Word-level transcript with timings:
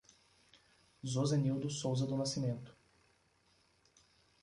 Zosenildo 1.05 1.69
Souza 1.69 2.07
do 2.07 2.17
Nascimento 2.17 2.75